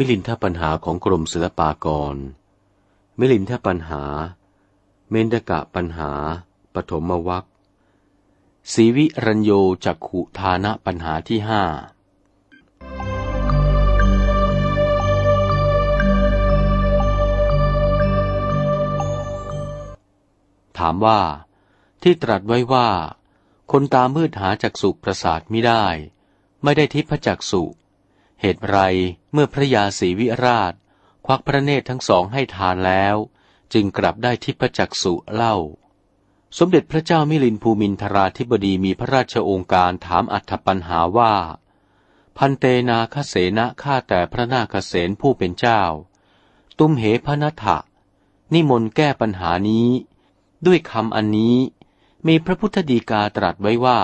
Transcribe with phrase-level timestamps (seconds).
[0.00, 2.16] มิลินทปัญหาของกรมศิลปากร
[3.18, 4.02] มิลินทปัญหา
[5.10, 6.12] เมนดกะปัญหา
[6.74, 7.44] ปฐมวัค
[8.72, 9.50] สีวิรัญโย
[9.84, 11.62] จักขุทานะปัญหาที่ห้า
[20.78, 21.20] ถามว่า
[22.02, 22.88] ที่ตรัสไว้ว่า
[23.72, 25.84] คนตามืดหาจักสุประสาทไม่ได้
[26.62, 27.64] ไม่ได้ทิพจักสุ
[28.40, 28.78] เหตุไร
[29.32, 30.72] เมื่อพระยาศรีวิราช
[31.26, 33.16] ควักพระเนตรทั้งสองให้ทานแล้ว
[33.72, 35.56] จึงกลับได้ทิพจักสุเล่า
[36.58, 41.34] สมเด็จพระเจ้ามิลินภูมินทราธิบดีมีพระราชโองการถามอัธปัญหาว่า
[42.36, 45.82] พันเตนาคเสนะข้าแต่พระนาคเสนผู้เป็นเจ้า
[46.78, 47.78] ตุมเหพนัทะ
[48.54, 49.88] นิมนต์แก้ปัญหานี้
[50.66, 51.56] ด้วยคำอันนี้
[52.26, 54.00] มีพระพุทธดีกาตรัสไว้ว่า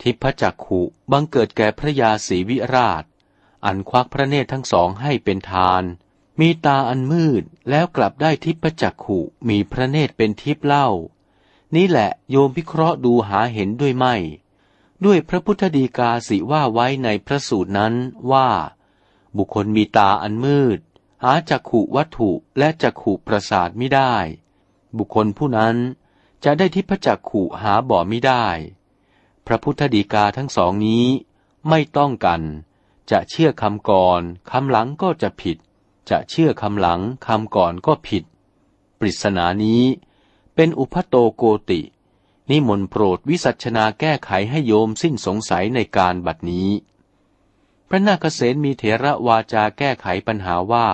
[0.00, 0.80] ทิพจักขุ
[1.12, 3.04] บังเกิดแก่พระยาศรีวิราช
[3.64, 5.82] อันควักพระเนตรทั้งสองให้เป็นทาน
[6.40, 10.88] มีตาอันมืดแล้วกลับได้ทิพจักขุมีพระเนตรเป็นทิพเล่า
[11.74, 14.14] นี่แหละโยมพิเคราะห์ดูหาเห็นด้วยไม่
[15.04, 17.94] ด้วยพระพุทธดีกาสิว่าไว้ในพระสูตรนั้น
[18.32, 18.48] ว่า
[19.36, 20.78] บุคคลมีตาอันมืด
[21.22, 24.14] หาจักขุวัตถุและจักขุประสาทไม่ได้
[24.96, 25.76] บุคคลผู้นั้น
[26.44, 28.46] จะได้ทิพจักขุหาบ่อไม่ได้
[29.46, 31.04] พระพุทธดีกาทั้งสองนี้
[31.68, 32.42] ไม่ต้องกัน
[33.10, 35.56] จะเชื่อคำก่อนคำหลังก็จะผิด
[36.10, 38.24] จะเชื่อคำหลังคำก่อนก็ผิด
[38.98, 39.82] ปริศนานี้
[40.54, 41.80] เป็นอุพโตโกติ
[42.50, 46.70] นิมนต์โปรดวิสัชนาแก้ไขให้โยมสิ้นสงสัยในการบัดนี้
[47.88, 50.88] พระนาคเษนมีเถระวาจาแก้ไขปัญหาว่า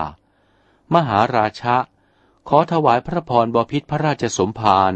[0.94, 1.77] มหาราชะ
[2.48, 4.92] ขอถวายพระพรบพิษพระราชสมภาร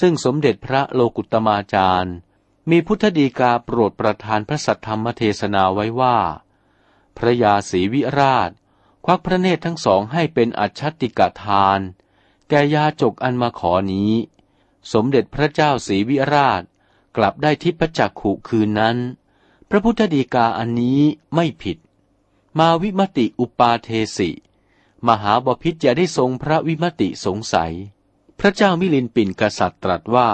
[0.00, 2.14] ซึ่งสมเด็จพระโลกุตมาจารย์
[2.70, 6.18] มีพุทธดีกาโปรดประทานพระสัทธรรมเทศนาไว้ว่า
[7.16, 8.50] พระยาศรีวิราช
[9.04, 11.80] ควักพระเนตรทั้งสองให้เป็นอัจฉติกทาน
[12.48, 14.12] แก่ยาจกอันมาขอนี้
[14.92, 16.62] สมเด็จพระเจ้าศรีวิราช
[17.16, 18.96] กลับได้ทิพจักขุคืนนั้น
[19.68, 21.00] พระพุทธดีกาอันนี้
[21.34, 21.78] ไม่ผิด
[22.58, 24.30] มาวิมติอุปาเทสิ
[25.08, 27.74] มหาบพิษจะได้ทรงพระวิมติสงสัย
[28.38, 30.30] พระเจ้ามิลินปินกษัตริย์ตรัสว่า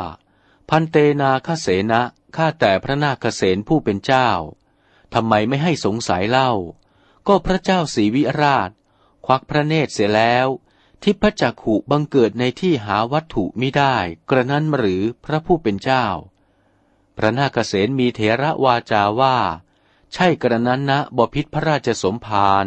[0.69, 2.03] พันเตนาคเสนะ
[2.37, 4.31] ข้าแต่พระนาคเษนผู้เป็นเจ้า
[5.15, 6.53] ทำไมไม่ให้สงสัยเล่า
[7.27, 8.71] ก็พระเจ้าศรีวิราช
[9.27, 10.47] ควักพระเนตรเสียแล้ว
[11.03, 13.97] ทิพจักขุบังเกิดในที่หาวัตถุไม่ได้
[14.31, 16.06] กระนั้นหรือพระผู้เป็นเจ้า
[17.16, 19.37] พระนาคเษนมีเถระวาจาว่า
[20.15, 22.66] ใช่กระนั้นนะบพิษพระราชสมภาร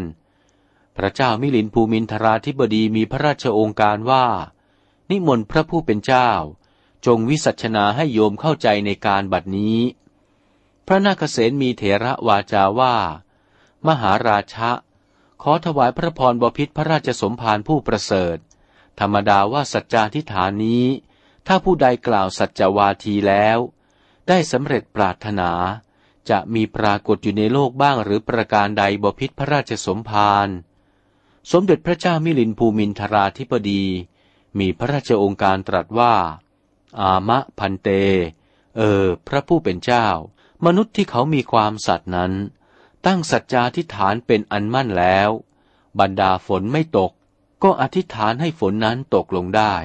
[0.98, 4.26] พระเจ้ามิลินภูมินทราธิบดีมีพระราชองค์การว่า
[5.10, 6.32] นิมนต์พระผู้เป็นเจ้า
[7.06, 9.80] จงวิสัชนาให้โยมเข้าใจในการบัดนี้
[10.88, 12.96] พระนาคเษนมีเถระวาจาว่า
[13.88, 14.72] มหาราชะ
[15.42, 18.38] ขอถวายพระพรบพิษพระราชสมภารผู้ประเสริฐ
[19.00, 20.86] ธรรมดาว่าสัจจาทิฐานนี้
[21.48, 23.58] ถ้าผู้ใดกล่าวสัจจวาทีแล้ว
[24.28, 25.52] ได้สำเร็จปรารถนา
[26.30, 30.48] จะมีปรากฏอยู่ในโลกบ้างหรือประการใดบพิษพระราชสมภาร
[31.52, 33.84] สมเด็จพระเจ้ามิลินภูมินทราธิปดี
[34.60, 36.14] มีพระราชองค์การตรัสว่า
[37.00, 37.90] อามะพันเต
[38.78, 40.08] เออ พระผู้เป็นเจ้า
[40.66, 42.34] มนุษย์ที่เขามีความสัตย์นั้น
[43.06, 45.30] ตั้งสัจจาธิฐานเป็นอันมั่นแล้ว
[46.00, 47.12] บรรดาฝนไม่ตก
[47.64, 49.76] ก็อธิษฐานให้ฝนนั้นตกลงได้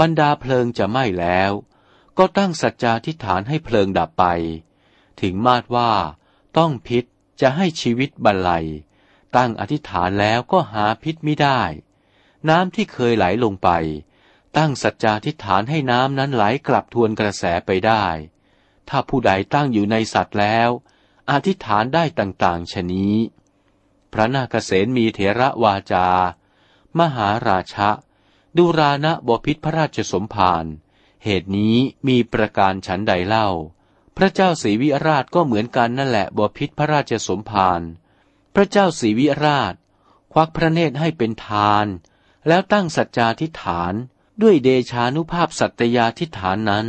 [0.00, 1.52] บรรดาเพลิงจะไหม้แล้ว
[2.18, 4.24] ก็ตั้งสัจจาธิฐานให้เพลิงดับไป
[5.20, 5.92] ถึงมาดว่า
[6.58, 7.04] ต้องพิษ
[7.40, 8.66] จะให้ชีวิตบรรลัย
[9.36, 11.60] ตั้งอธิษฐานแล้วก็หาพิษไม่ได้
[12.48, 13.68] น้ำที่เคยไหลลงไป
[14.56, 18.04] ตั้งสัจจาทิฏฐานให้น้ำนั้นไหลกลับทวนกระแสไปได้
[18.88, 20.70] ถ้าผู้ใดตั้งอยู่ในสัตว์แล้ว
[21.30, 23.16] อธิษฐานได้ต่างๆชนี้
[24.12, 26.08] พระนาคเษนมีเถระวาจา
[26.98, 27.90] มหาราชะ
[28.56, 30.64] ดูรานะบพิษพระราชสมภาร
[31.24, 31.76] เหตุนี้
[32.08, 33.48] มีประการฉันใดเล่า
[34.16, 37.80] พระเจ้าศรีวิราชก็เหมือนกันนั่นแหละบพิษพระราชสมภาร
[38.54, 39.74] พระเจ้าศรีวิราช
[40.32, 41.86] ควักพระเนตรให้เป็นทาน
[42.48, 43.94] แล้วตั้งสัจจาทิฐาน
[44.42, 46.86] ด้วยเดชานุภาพสัตยาทิฐานนั้น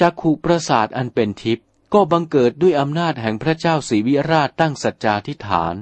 [0.00, 5.74] จักขุประสาทอันเป็นทิพย์ก็บังเกิดด้วยอำนาจแห่งพระเจ้าศรีวิราชตั้งสัจจาทิฐาน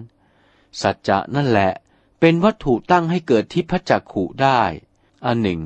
[0.82, 1.72] สัจจะนั่นแหละ
[2.20, 4.60] เป็นวัตถุตั้งให้เกิดทิพจักขุได้
[5.26, 5.60] อันหนึ่ง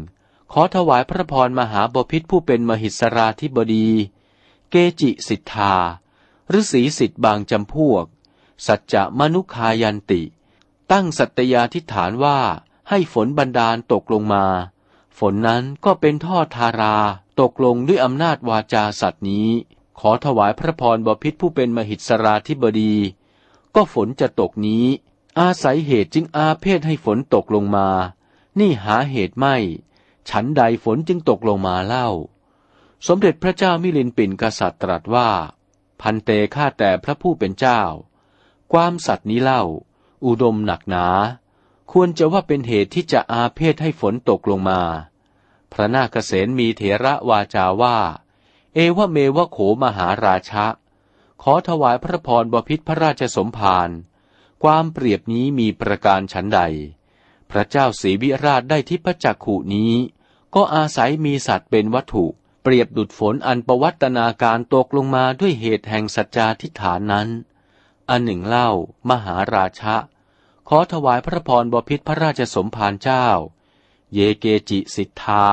[0.53, 3.89] ขอถวายพระพรมหาบพิษผู้เป็นมหิสราธิบดี
[4.71, 5.75] เกจิสิทธา
[6.59, 8.05] ฤษีสิทธิ์บางจำพวก
[8.67, 10.23] สัจจะมนุคายันติ
[10.93, 12.39] ตั้งสัตยาทิฐานว่า
[12.89, 14.45] ให้ฝนบันดาลตกลงมา
[15.19, 16.97] ฝนนั้นก็เป็นท่อทารา
[17.41, 19.49] ตกลงด้วยอำนาจวาจาสัตว์นี้
[19.99, 22.95] ขอถวายพระพรบพิษผู้เป็นมหิตสราธิบดี
[23.75, 24.85] ก็ฝนจะตกนี้
[25.39, 27.89] อาศัยเหตุจึงอาเพศให้ฝนตกลงมา
[28.59, 29.57] นี่หาเหตุไม่
[30.31, 32.09] ฉันใดฝนจึงตกลงมาเล่า
[33.07, 35.29] สมเด็จพระเจ้ามิลินปินกษัตริย์ตรัสว่า
[36.01, 37.81] พันเตฆ่าแต่พระผู้เป็นเจ้า
[38.73, 39.63] ความสัตว์นี้เล่า
[40.27, 41.07] อุดมหนักหนา
[41.93, 44.81] ควรจะว่าเป็นเหตุที่จะอาเพศให้ฝนตกลงมา
[45.73, 47.99] พระนาคเษนมีเถระวาจาว่า
[48.75, 50.67] เอวเมวะโขมหาราชะ
[51.43, 53.91] ขอถวายพระพรบพิษพระราชสมภาร
[54.63, 56.61] ความเปรียบนี้มีประการฉันใด
[57.51, 59.93] พระเจ้าศรีวิราชได้ทิพจักขุนี้
[60.55, 62.27] ก็อาศัยมีสัตว์เป็นวัตถุ
[62.63, 67.29] เปรียบดุดฝนอันประวัตนาการตกลงมาด้วยเหตุแห่งสัจจาทิฐานนั้น
[68.09, 68.71] อันหนึ่งเล่า
[69.09, 69.97] มหาราชะ
[70.71, 73.27] ขอถวายพระพรบพิษพระราชสมภารเจ้า
[74.15, 75.47] เยเกจิสิทธา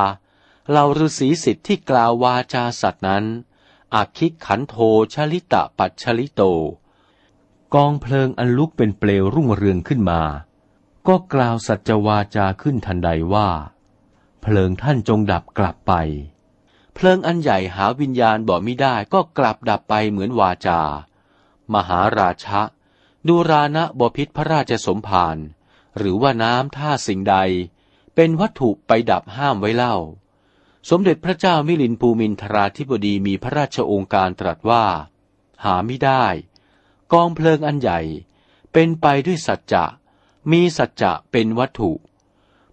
[0.69, 3.25] เหล่าฤาษีสิทธิ์ที่กล่าววาจาสัตว์นั้น
[3.95, 4.75] อาคิกขันโท
[5.13, 6.41] ชลิตะปัจชลิโต
[7.73, 10.21] กองเพลิงอันลุกเป็นเปลวรุ่งเรืองขึ้นมา
[11.07, 13.49] ก็กล่าวสัจวาจาขึ้นทันใดว่า
[14.41, 15.93] เพลิงท่านจงดับกลับไป
[16.93, 20.81] เพลิงอันใหญ่หาวิญญาณบอกไม่ได้ก็กลับดับไปเหมือนวาจา
[21.73, 22.61] มหาราชะ
[23.29, 25.37] ดูรานะบพิษพระราชสมภาร
[25.97, 27.37] หรือว่าน้ำท่าสิ่งใด
[28.15, 29.95] เป็นวัตถุไปดับห้ามไว้เล่า
[30.89, 34.85] สมเด็จพระเจ้ามิลินภูมินทราธิบดีมีพระราชองค์การตรัสว่า
[35.63, 36.25] หาไม่ได้
[37.13, 37.99] กองเพลิงอันใหญ่
[38.73, 39.85] เป็นไปด้วยสัจจะ
[40.51, 41.91] มีสัจจะเป็นวัตถุ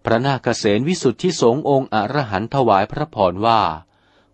[0.04, 3.60] พระนาคเษนวิสุทธิสงฆ์องค์อรหันถวายพระพรว่า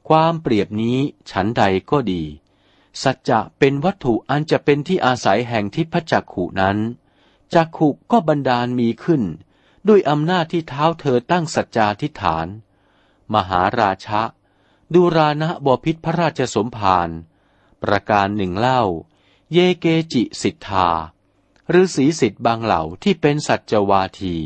[0.09, 0.99] ความเปรียบนี้
[1.31, 2.23] ฉันใดก็ดี
[3.03, 6.79] สัจจะเป็นวัตถุอันจะเป็นที่อาศัยแห่งทิพจักขุนั้น
[7.55, 9.23] จักขุก็บันดาลมีขึ้น
[9.89, 12.47] ด้วยอำนาจที่เท้าเธอตั้งสัจจาทิฐาน
[13.35, 14.23] มหาราชะ
[14.95, 17.09] ดูรานะบพิษพระราชสมภาร
[17.83, 18.83] ประการหนึ่งเล่า
[19.53, 20.89] เยเกจิสิทธา
[21.69, 24.37] หรือสีสิทธิ์บางเหล่าที่เป็นสัจวาที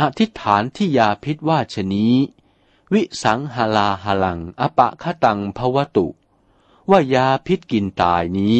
[0.00, 2.14] อธิษฐานที่ยาพิษว่าชนี้
[2.92, 3.88] วิสังหลา
[4.20, 6.06] หลังอปะคตังภวตุ
[6.90, 8.58] ว่ายาพิษกินตายนี้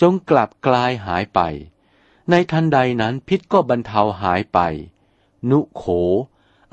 [0.00, 1.40] จงกลับกลายหายไป
[2.30, 4.58] ในทันใดนั้นพิษก็บรรเทาหายไป
[5.50, 5.84] นุโข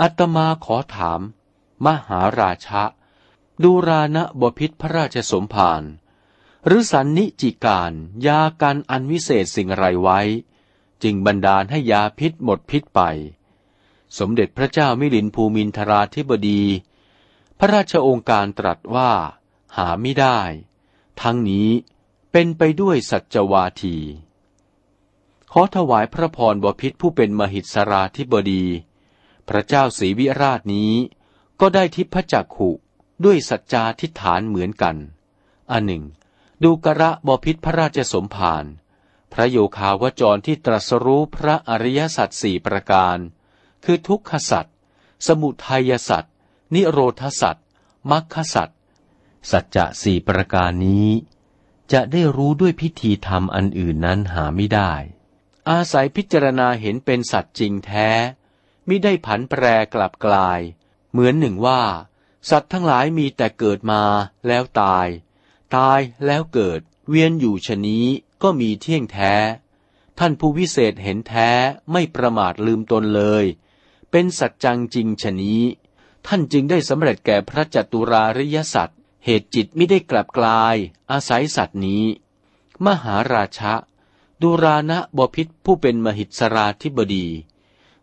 [0.01, 1.21] อัตมาขอถาม
[1.85, 2.83] มหาราชะ
[3.63, 5.83] ดูรานะบพิษพระราชสมภาร
[6.65, 7.93] หรือสันนิจิการ
[8.27, 10.19] ยาการอันวิเศษสิ่งไรไว้
[11.03, 13.01] จึงบันดาลให้ยาพิษหมดพิษไป
[14.17, 16.63] สมเด็จพระเจ้ามิลินภูมินทราธิบดี
[17.59, 19.11] พระราชองค์การตรัสว่า
[19.77, 20.39] หาไม่ได้
[21.21, 21.69] ทั้งนี้
[22.31, 23.97] เป็นไปด้วยสัจวาที
[25.51, 28.65] ขอถวายพระพรบพิษผู้เป็นมหิตสราธิบดี
[29.49, 30.93] พระเจ้าศรีวิราชนี้
[31.59, 32.71] ก็ได้ทิพจักขุ
[33.25, 34.95] ด้วยสัจจาทิฐานเหมือนกัน
[35.71, 36.03] อันหนึ่ง
[36.63, 38.65] ดูกระบพิษพระราชสมภาร
[39.33, 43.17] พระโยคาวจรที่ตรัสรู้พระอริยสัจสี่ประการ
[43.85, 44.65] คือทุกขสัจ
[45.27, 46.23] สมุทัยสัจ
[46.73, 47.55] นิโรธสัจ
[48.11, 48.69] มรรคสัจ
[49.51, 51.09] สัจจะสี่ประการนี้
[51.91, 54.91] จะได้รู้ด้วยพิธีธรรมอันอื่นนั้นหาไม่ได้
[55.69, 58.09] อาศัยพิจารณาเห็นเป็นสัจจริงแท้
[58.87, 59.63] มิได้ผันแปร
[59.93, 60.59] กลับกลาย
[61.11, 61.81] เหมือนหนึ่งว่า
[62.49, 64.03] สัตว์ทั้งหลายมีแต่เกิดมา
[64.47, 65.07] แล้วตาย
[65.75, 68.05] ตายแล้วเกิด เวียนอยู่ชนี้
[68.43, 69.33] ก็มีเที่ยงแท้
[70.19, 71.49] ท่านผู้วิเศษเห็นแท้
[71.91, 73.45] ไม่ประมาทลืมตนเลย
[74.11, 75.61] เป็นสัจจังจริงชนี้
[76.27, 80.75] ท่านจึงได้สำเร็จแก่พระจัตุราริยสัตว์ เหตุจิตไม่ได้กลับกลาย
[81.11, 82.03] อาศัยสัตว์นี้
[82.85, 83.73] มหาราชะ
[84.41, 87.27] ดูรานะบพิษผู้เป็นมหิสราธิบดี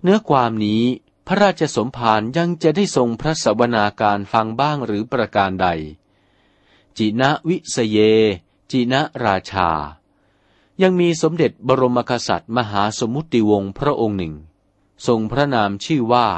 [0.03, 0.83] เนื้อความนี้
[1.27, 5.69] พระราชสมภารยังจะได้ทรงพระสวนาการฟังบ้างหรือประการใด
[6.97, 7.99] จินะวิสเย
[8.71, 9.71] จินะราชา
[10.83, 14.35] ยังมีสมเด็จบรมกษัตริย์มหาสมุติวงศ์พระองค์หนึ่ง
[15.07, 16.29] ทรงพระนามชื่อว่า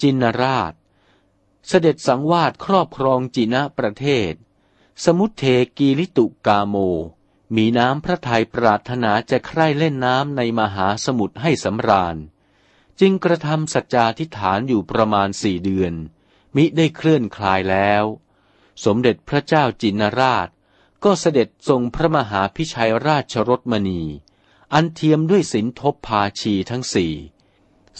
[0.00, 0.72] จินราช
[1.68, 4.32] เสด็จสังวาสครอบครองจินะประเทศ
[5.04, 5.44] สมุทเท
[5.78, 6.76] กีลิตุกาโม
[7.56, 12.16] มีน้ำพระทัยปรารถนาจะใคร่เล่นน้ำในมหาสมุทรให้สำราญ
[13.00, 15.94] จึงกระทำสัจจาทิฐานอยู่ประมาณสี่เดือน
[16.56, 18.04] มิได้เคลื่อนคลายแล้ว
[18.84, 20.48] สมเด็จพระเจ้าจินราช
[21.04, 24.02] ก็เสด็จทรงพระมหาพิชัยราชรสมณี
[24.74, 27.14] อันเทียมด้วยสินทบพาชีทั้งสี่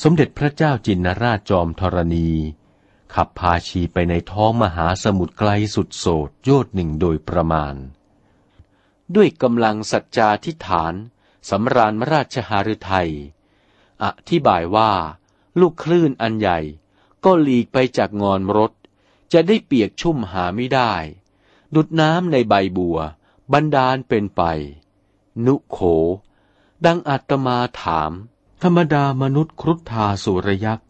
[0.03, 2.31] สมเด็จพระเจ้าจินราชจอมธรณี
[3.15, 7.75] ขับพาชีไปในท้องมหาสมุทรไกลสุดโสดโยดหนึ่งโดยประมาณ
[9.15, 10.95] ด้วยกำลังสัจจาทิฐาน
[11.51, 13.11] สำราญมราชหฤทัย
[14.05, 14.93] อธิบายว่า
[15.61, 16.59] ลูกคลื่นอันใหญ่
[17.25, 18.73] ก็หลีกไปจากงอนรถ
[19.33, 20.93] จะได้เปียกชุ่มหาไม่ได้
[21.75, 22.99] ดุดน้ำในใบบัว
[23.53, 24.43] บันดาลเป็นไป
[25.47, 25.79] นุโข
[26.85, 28.13] ดังอาตมาถาม
[28.63, 30.88] ธรรมดามนุษย์ครุฑทาสุรยักษ์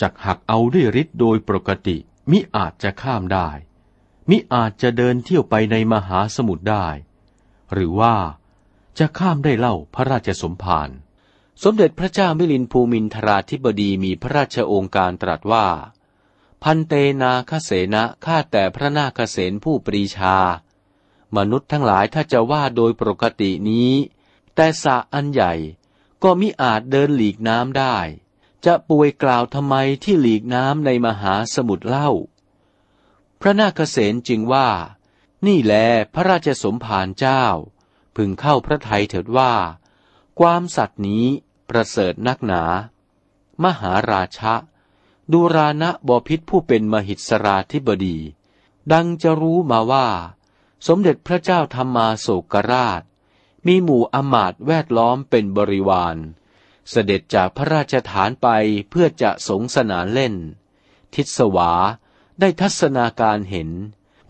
[0.00, 1.96] จักหักเอาด้วยฤทธิ์โดยปกติ
[2.30, 3.48] มิอาจจะข้ามได้
[4.30, 6.86] มิอาจจะเดินเที่ยวไปในมหาสมุทรได้
[7.72, 8.16] หรือว่า
[8.98, 10.90] จะข้ามได้เล่าพระราชสมภาร
[11.62, 15.66] สมเด็จพระเจ้ามิลินภูมินทราธิบดีมีพระราชโองการตรัสว่า
[16.62, 16.92] พันเต
[17.22, 20.36] นาคเสนะข้าแต่พระนาคเสนผู้ปรีชา
[21.36, 23.92] มนุษย์ทั้งหลายถ้าจะว่าโดยปกตินี้
[24.54, 25.52] แต่สะอันใหญ่
[26.22, 27.96] ก็มิอาจเดินหลีกน้ำได้
[28.66, 29.74] จะป่วยกล่าวทำไม
[30.04, 32.10] ที่หลีกน้ำในมหาสมุทรเล่า
[33.40, 34.68] พระนาคเษนจึงว่า
[35.46, 35.74] นี่แล
[36.14, 37.44] พระราชสมภารเจ้า
[38.16, 39.52] พึงเข้าพระทัยเถิดว่า
[40.40, 41.24] ความสัตว์นี้
[41.68, 42.62] ประเสริฐนักหนา
[43.64, 44.54] มหาราชะ
[45.32, 48.18] ดูรานะบพิษผู้เป็นมหิสราธิบดี
[48.92, 50.08] ดังจะรู้มาว่า
[50.86, 53.02] สมเด็จพระเจ้าธรรมาโศกราช
[53.66, 56.16] มีหมู่อมาตแวดล้อมเป็นบริวาร
[56.90, 58.48] เสด็จจากพระราชฐานไป
[58.90, 60.34] เพื่อจะสงสนานเล่น
[61.14, 61.72] ทิศวา
[62.40, 63.70] ได้ทัศนาการเห็น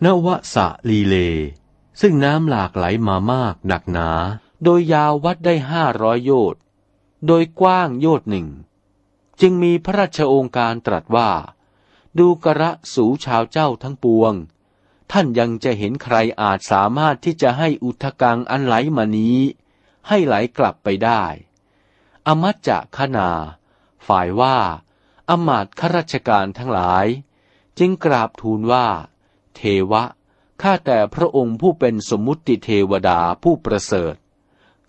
[0.03, 1.15] นวสะลีเล
[2.01, 4.09] ซึ่งน้ำหลากไหลมามากหนักหนา
[4.63, 6.61] โดยยาววัดได้ห้าร้อยโยชน์
[7.27, 8.47] โดยกว้างโยชน์หนึ่ง
[9.41, 11.31] จึงมีพระราชโองการตรัสว่า
[12.19, 14.33] ดูกระสูชาวเจ้าทั้งปวง
[15.11, 19.37] ท่านยังจะเห็นใครอาจสามารถที่จะให้อุทกังอันไหลมานี้
[20.07, 21.23] ให้ไหลกลับไปได้
[22.27, 23.29] อมัจจะขนา
[24.07, 24.57] ฝ่ายว่า
[25.29, 27.05] อมาตข้าราชการทั้งหลาย
[27.79, 28.87] จึงกราบทูลว่า
[29.55, 29.61] เท
[29.91, 30.03] วะ
[30.61, 34.15] ข้าแต่พระองค์ผู้เป็นสมมุติเทวดาผู้ประเสริฐ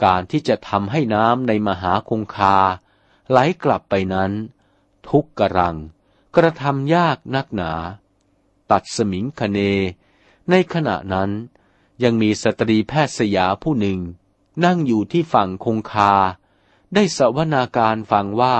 [0.04, 2.56] การที่จะทำให้น้ำในมหาคงคา
[3.30, 4.32] ไหลกลับไปนั้น
[5.08, 5.76] ทุกกรัง
[6.36, 7.72] กระทำยากนักหนา
[8.70, 9.58] ตัดสมิงคเน
[10.50, 11.30] ในขณะนั้น
[12.02, 13.98] ยังมีสตรีแพทย์สยาผู้หนึ่ง
[14.64, 16.12] นั่งอยู่ที่ฝั่งคงคา
[16.94, 18.56] ได้สวนาการฟังว่า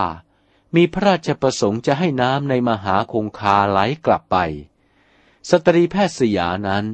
[0.75, 4.37] มีพระราชประสงค์จะให้น้ำในมหาคงคาไหลกลับไป
[5.51, 6.85] สตรีแพทย์สยานั้น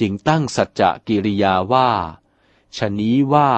[0.00, 1.90] จึงตั้งสัจจะกิริยาว่า
[2.76, 3.50] ชนี้ว่า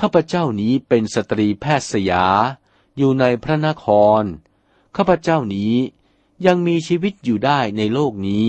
[0.00, 2.24] ข้าพเจ้านี้เป็นสตรีแพทย์สยา
[2.96, 3.86] อยู่ในพระนค
[4.20, 4.22] ร
[4.96, 5.74] ข้าพเจ้านี้
[6.46, 8.48] ยังมีชีวิตอยู่ได้ในโลกนี้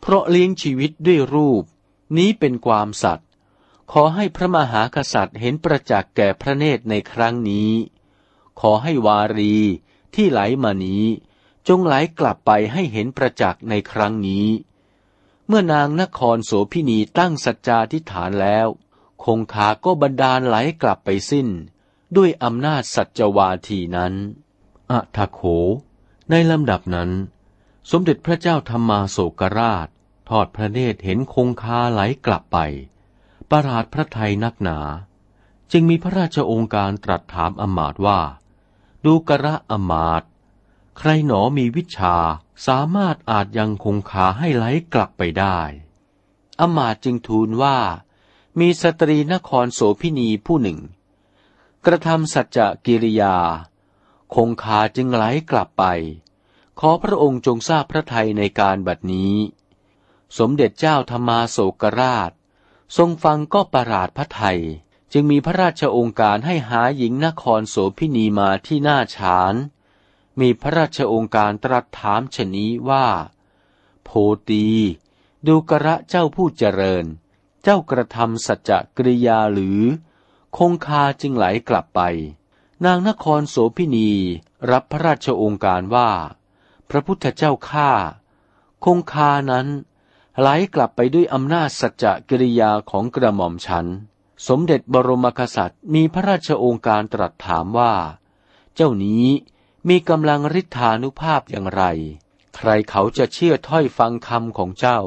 [0.00, 1.64] เพราะเลี้ยงชีวิตด้วยรูป
[2.16, 3.27] นี้เป็นความสัตย์
[3.92, 7.72] ขอให้พระมหากษัตริย์เห็นประจักษ์แก่พระเนตรในครั้งนี้
[8.60, 9.56] ขอให้วารี
[10.14, 11.04] ที่ไหลมานี้
[11.68, 14.46] จงไหลกลับไปให้เห็นประจักษ์ในครั้งนี้
[15.46, 18.66] เมื่อนางนครโสพินีตั้งสัจจาธิฐานแล้ว
[19.24, 21.48] คงคาก็บันดาลไหลกลับไปสิ้น
[22.16, 24.14] ด้วยอำนาจสัจวาทีนั้น
[24.90, 25.40] อะทะโข
[26.30, 27.10] ในลำดับนั้น
[27.90, 29.88] สมเด็จพระเจ้าธรรมาโศกราช
[30.28, 32.58] ทอดพระเนตรเห็นคงคาไหลกลับไป
[33.50, 34.78] ประหลาดพระไทยนักหนา
[35.72, 38.20] จึงมีพระราชองค์การตรัสถามอมาตว่า
[39.04, 40.22] ดูกระอมาต
[40.98, 42.16] ใครหนอมีวิชา
[42.66, 44.64] สามารถอาจยังคงคาให้ไหล
[44.94, 45.58] กลับไปได้
[46.60, 47.78] อมาตจึงทูลว่า
[48.58, 50.78] มีสตรีนครโสพินีผู้หนึ่ง
[51.84, 53.36] กระทำสัจจกิริยา
[54.34, 55.84] คงคาจึงไหลกลับไป
[56.80, 59.34] ขอพระองค์จงทราบพระไทยในการบัดนี้
[60.38, 62.30] สมเด็จเจ้าธรรมาโศกราช
[62.96, 64.60] ทรงฟังก็ประหลาดพระไทย
[65.12, 69.54] จึงมีพระราชองค์การให้หาหญิงนครโสพินีมาที่หน้าฉาน
[70.40, 73.06] มีพระราชองค์การตรัสถามชนี้ว่า
[74.04, 74.10] โพ
[74.48, 74.66] ตี
[75.46, 77.04] ดูกระเจ้าผู้เจริญ
[77.62, 79.80] เจ้ากระทำสัจจกริยาหรือ
[80.56, 82.00] คงคาจึงไหลกลับไป
[82.84, 84.10] นางนครโสพินี
[84.70, 86.10] รับพระราชองค์การว่า
[86.90, 87.90] พระพุทธเจ้าข้า
[88.84, 89.66] คงคานั้น
[90.40, 93.86] ไหลกลับไปด้วยอำนาจสัจจะกิริยาของกระหม่อมฉัน
[94.48, 97.94] สมเด็จบรมกษัตริย์มีพระราชโองการตรัสถามว่า
[98.74, 99.26] เจ้านี้
[99.88, 101.82] มีกำลังฤทธานุภาพอย่างไร
[102.56, 105.00] ใครเขาจะเชื่อถ้อยฟังคำของเจ้า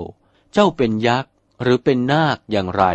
[0.53, 2.85] เจ้าเป็นยักษ์หรือเป็นนาคอย่างไร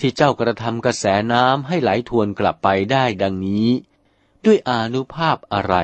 [0.00, 3.68] ที่เจ้ากระทำกระแสน้ำให้ไหลทวนกลับไปได้ดังนี้
[4.44, 5.74] ด้วยอานุภาพอะไร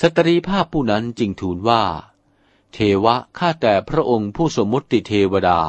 [0.00, 1.84] สตรีภาพผู้นั้นจึงทูลว่า
[2.72, 5.60] เทวะข้าแต่พระองค์ผู้สมมติเทวดา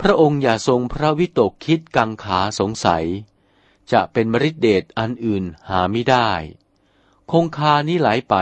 [0.00, 3.06] พระองค์อย่าทรงพระวิตกคิดกังขาสงสัย
[3.92, 6.30] จะเป็นมริดเดชอันอื่นหาไม่ได้
[7.30, 8.34] คงคานี้ไหลไป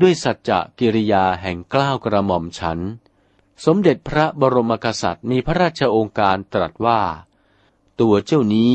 [0.00, 2.78] ด้วยสัจจะกิริยาแห่งกล้าวกระหม่อมฉัน
[3.64, 7.00] สมเด็จพระบรมกษัตริย์มีพระราชองค์การตรัสว่า
[8.00, 8.74] ตัวเจ้านี้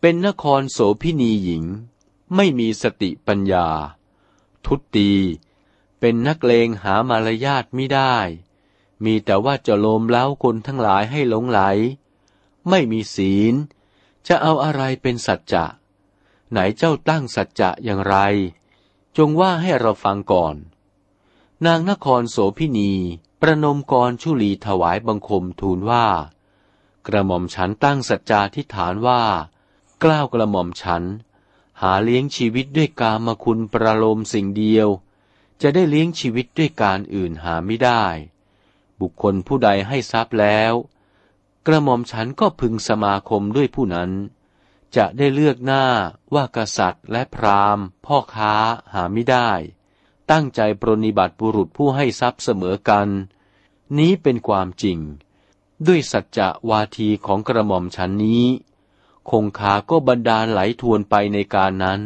[0.00, 1.64] เป็นนครโสพินีหญิง
[2.34, 3.66] ไม่มีสติปัญญา
[4.64, 5.10] ทุตตี
[6.00, 8.16] เป็นนักเลงหามารยาทไม่ได้
[9.04, 11.60] มีแต่ว่าจะโลมเล้าคนทั้งหลายให้หลงไหล
[12.68, 13.54] ไม่มีศีล
[14.26, 15.64] จะเอาอะไรเป็นสัจจะ
[16.50, 18.16] ไหนเจ้าตั้งสัจจะอย่างไร
[19.16, 20.56] จงว่าให้เราฟังก่อน
[21.66, 22.92] นางนครโสพินี
[23.40, 26.06] ประนมกรชุลีถวายบังคมทูลว่า
[27.06, 29.22] กระหม่อมฉันตั้งสัจจาทิฐานว่า
[30.02, 31.02] กล้าวกระหม่อมฉัน
[31.80, 34.88] หาเลี้ยงชีวิตด้วยกามคุณประโลมสิ่งเดียว
[35.62, 38.04] จะได้เลี้ยงชีวิตด้วยการอื่นหาไม่ได้
[39.00, 40.72] บุคคลผู้ใดให้ทรัพย์แล้ว
[41.66, 44.10] กระหม่อมฉันก็พึงสมาคมด้วยผู้นั้น
[44.96, 45.84] จะได้เลือกหน้า
[46.34, 48.54] ว่ากษัตริย์และพราหมณ์ พ่อค้า
[48.92, 49.50] หาไม่ได้
[50.30, 53.08] ตั้งใจปรนิบัติบุรุษผู้ให้ทรัพย์เสมอกัน
[53.98, 54.98] นี้เป็นความจริง
[55.86, 58.44] ด้วยสัจจะวาทีของกระหม่อมฉันนี้
[59.30, 62.00] คงคาก็บรรดาลไหลทวนไปในการนั้น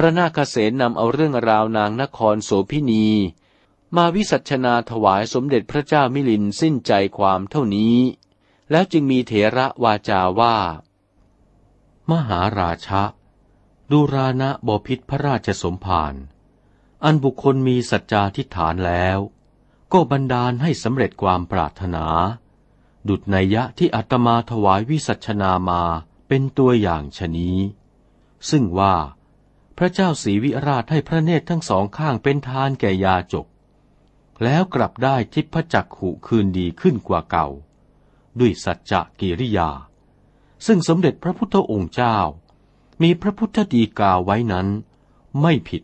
[0.00, 3.06] พระนาคเษนนำเอาเรื่องราวนางนครโสพินี
[3.96, 7.96] มาวิสัชนาถวายสมเด็จพระเจ้ามิลินสิ้นใจความเท่านี้
[8.70, 10.56] แล้วจึงมีเถระวาจาว่า
[12.10, 13.02] มหาราชะ
[13.90, 16.14] ดูรานะบพิษพระราชสมภาร
[17.04, 19.18] อันบุคคลมีสัจจาทิฐานแล้ว
[19.92, 22.04] ก็บันดาลให้สำเร็จความปรารถนา
[23.08, 25.82] ดุจนัยยะที่อาตมาถวายวิสัชนามา
[26.28, 27.58] เป็นตัวอย่างชนี้
[28.50, 28.94] ซึ่งว่า
[29.78, 33.46] พระเจ้าศรีวิราชให้พระเนตรทั้งสองข้างเป็นทานแก่ยาจก
[34.42, 37.48] แล้วกลับได้ทิพจักขุคืนดีขึ้นกว่าเก่า
[38.38, 39.70] ด้วยสัจจะกิริยา
[40.66, 42.16] ซึ่งสมเด็จพระพุทธองค์เจ้า
[43.02, 44.68] มีพระพุทธดีกาไว้นั้น
[45.40, 45.82] ไม่ผิด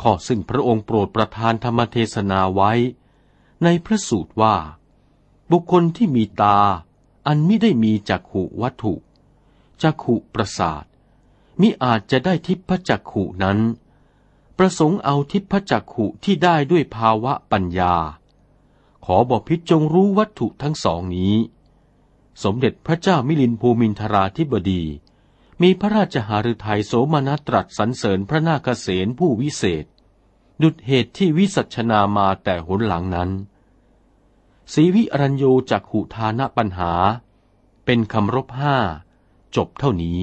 [0.00, 2.72] ข้อซึ่งพระองค์โปรดประทานธรรมเทศนาไว้
[3.62, 4.56] ในพระสูตรว่า
[5.50, 6.58] บุคคลที่มีตา
[7.26, 8.94] อันไม่ได้มีจักขุวัตถุ
[9.82, 10.84] จักขุประสาท
[11.60, 13.58] มิอาจจะได้ทิพจักขุนั้น
[14.58, 17.94] ประสงค์เอาทิพจักขุที่ได้ด้วยภาวะปัญญา
[19.04, 21.36] ขอบอกพิจงรู้วัตถุทั้งสองนี้
[22.42, 24.82] สมเด็จพระเจ้ามิลินภูมินทราธิบดี
[25.62, 29.84] มีพระราชหฤทัยโสมนัสตรัสสรรเสริญพระนาคเษนผู้วิเศษ
[30.62, 33.30] ดุดเหตุที่วิสัชนามาแต่หนหลังนั้น
[34.72, 36.92] ศรีวิอรัญโยจักขุทานะปัญหา
[37.84, 38.76] เป็นคำรบห้า
[39.56, 40.18] จบเท่านี้